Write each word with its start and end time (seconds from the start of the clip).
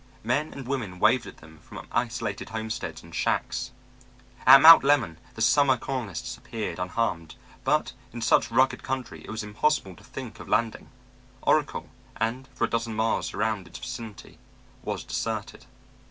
Men 0.23 0.51
and 0.55 0.67
women 0.67 0.97
waved 0.97 1.27
at 1.27 1.37
them 1.37 1.59
from 1.59 1.85
isolated 1.91 2.49
homesteads 2.49 3.03
and 3.03 3.13
shacks. 3.13 3.69
At 4.47 4.59
Mount 4.59 4.83
Lemmon 4.83 5.17
the 5.35 5.43
summer 5.43 5.77
colonists 5.77 6.35
appeared 6.39 6.79
unharmed, 6.79 7.35
but 7.63 7.93
in 8.11 8.19
such 8.19 8.49
rugged 8.49 8.81
country 8.81 9.21
it 9.23 9.29
was 9.29 9.43
impossible 9.43 9.95
to 9.97 10.03
think 10.03 10.39
of 10.39 10.49
landing. 10.49 10.89
Oracle, 11.43 11.87
and 12.17 12.49
for 12.55 12.63
a 12.63 12.69
dozen 12.71 12.95
miles 12.95 13.35
around 13.35 13.67
its 13.67 13.77
vicinity, 13.77 14.39
was 14.83 15.03
deserted. 15.03 15.67